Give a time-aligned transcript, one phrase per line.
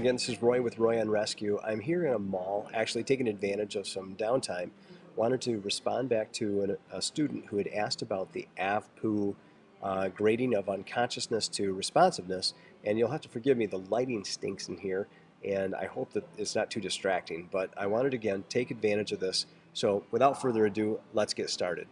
[0.00, 1.60] again, this is Roy with Roy on Rescue.
[1.62, 4.70] I'm here in a mall, actually taking advantage of some downtime.
[5.14, 9.34] Wanted to respond back to an, a student who had asked about the AVPU
[9.82, 12.54] uh, grading of unconsciousness to responsiveness.
[12.82, 15.06] And you'll have to forgive me, the lighting stinks in here,
[15.44, 17.50] and I hope that it's not too distracting.
[17.52, 19.44] But I wanted, again, take advantage of this.
[19.74, 21.88] So without further ado, let's get started.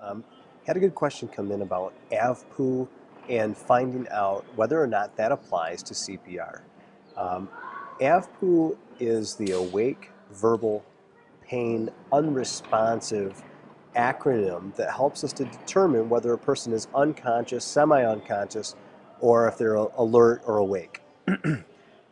[0.00, 0.22] Um,
[0.64, 2.86] had a good question come in about AVPU
[3.28, 6.60] and finding out whether or not that applies to CPR.
[7.16, 7.48] Um,
[8.00, 10.84] AVPU is the Awake Verbal
[11.46, 13.42] Pain Unresponsive
[13.96, 18.74] acronym that helps us to determine whether a person is unconscious, semi-unconscious,
[19.20, 21.00] or if they're alert or awake.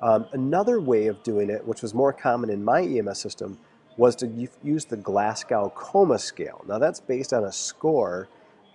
[0.01, 3.59] um, another way of doing it, which was more common in my EMS system,
[3.97, 6.65] was to use the Glasgow Coma Scale.
[6.67, 8.29] Now that's based on a score,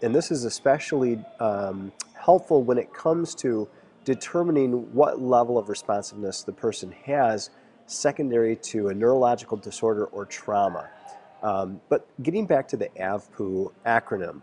[0.04, 3.68] and this is especially um, helpful when it comes to
[4.08, 7.50] determining what level of responsiveness the person has
[7.88, 10.88] secondary to a neurological disorder or trauma.
[11.44, 14.42] Um, but getting back to the AVPU acronym,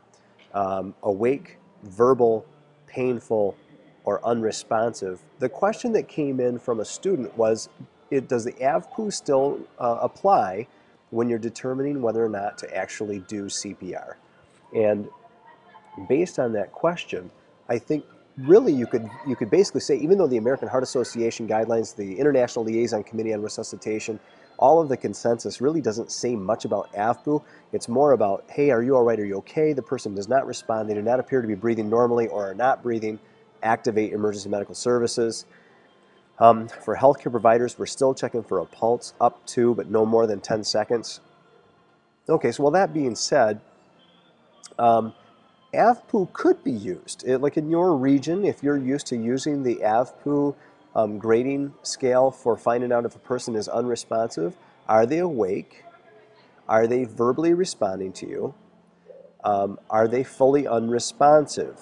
[0.52, 2.44] um, awake, verbal,
[2.86, 3.56] painful,
[4.04, 7.70] or unresponsive, the question that came in from a student was,
[8.10, 10.66] it, does the AVPU still uh, apply
[11.08, 14.16] when you're determining whether or not to actually do CPR?
[14.74, 15.08] And
[16.06, 17.30] based on that question,
[17.66, 18.04] I think
[18.36, 22.18] really you could you could basically say even though the American Heart Association guidelines, the
[22.18, 24.18] International Liaison Committee on Resuscitation,
[24.58, 27.42] all of the consensus really doesn't say much about AVPU.
[27.72, 29.18] It's more about, hey, are you all right?
[29.18, 29.72] Are you okay?
[29.72, 30.88] The person does not respond.
[30.88, 33.18] They do not appear to be breathing normally or are not breathing.
[33.62, 35.46] Activate emergency medical services.
[36.38, 40.26] Um, for healthcare providers, we're still checking for a pulse up to, but no more
[40.26, 41.20] than 10 seconds.
[42.28, 43.60] Okay, so well, that being said,
[44.78, 45.14] um,
[45.74, 47.24] AVPU could be used.
[47.26, 50.54] It, like in your region, if you're used to using the AVPU
[50.94, 54.56] um, grading scale for finding out if a person is unresponsive,
[54.88, 55.84] are they awake?
[56.68, 58.54] Are they verbally responding to you?
[59.42, 61.78] Um, are they fully unresponsive?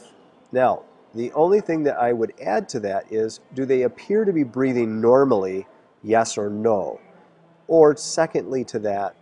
[0.50, 0.82] Now,
[1.14, 4.42] the only thing that I would add to that is, do they appear to be
[4.42, 5.66] breathing normally,
[6.02, 7.00] yes or no?
[7.68, 9.14] Or secondly to that,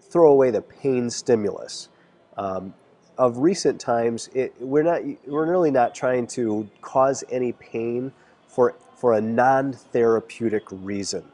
[0.00, 1.88] throw away the pain stimulus.
[2.36, 2.74] Um,
[3.18, 8.12] of recent times, it, we're not we're really not trying to cause any pain
[8.46, 11.24] for for a non-therapeutic reason.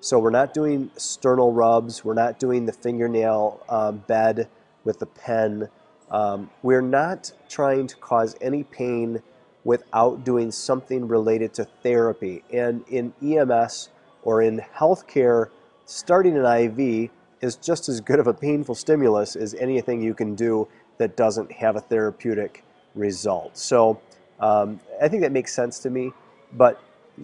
[0.00, 2.04] So we're not doing sternal rubs.
[2.04, 4.48] We're not doing the fingernail um, bed
[4.84, 5.68] with the pen.
[6.10, 9.22] Um, we're not trying to cause any pain
[9.64, 12.44] without doing something related to therapy.
[12.52, 13.88] And in EMS
[14.22, 15.48] or in healthcare,
[15.86, 17.10] starting an IV
[17.40, 20.68] is just as good of a painful stimulus as anything you can do
[20.98, 22.64] that doesn't have a therapeutic
[22.94, 23.56] result.
[23.56, 24.00] So
[24.40, 26.12] um, I think that makes sense to me,
[26.52, 26.80] but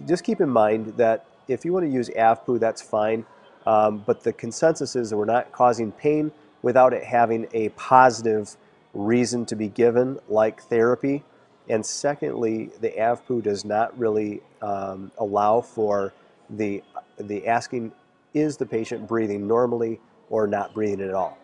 [0.07, 3.25] just keep in mind that if you want to use AVPU, that's fine,
[3.65, 6.31] um, but the consensus is that we're not causing pain
[6.61, 8.55] without it having a positive
[8.93, 11.23] reason to be given, like therapy.
[11.69, 16.13] And secondly, the AVPU does not really um, allow for
[16.49, 16.83] the,
[17.17, 17.91] the asking,
[18.33, 21.37] is the patient breathing normally or not breathing at all?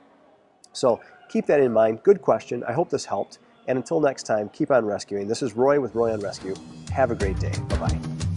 [0.73, 2.03] So keep that in mind.
[2.03, 2.63] Good question.
[2.67, 3.39] I hope this helped.
[3.67, 5.27] And until next time, keep on rescuing.
[5.27, 6.55] This is Roy with Roy on Rescue.
[6.91, 7.53] Have a great day.
[7.69, 8.28] Bye-bye.